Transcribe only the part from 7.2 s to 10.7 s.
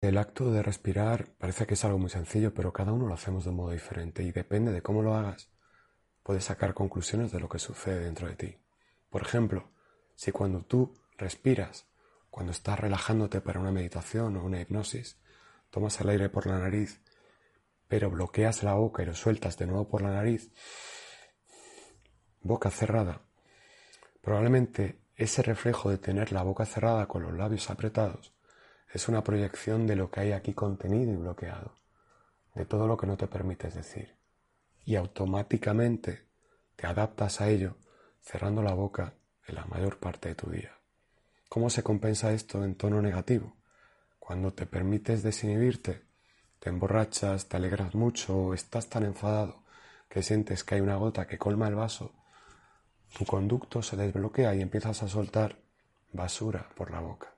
de lo que sucede dentro de ti. Por ejemplo, si cuando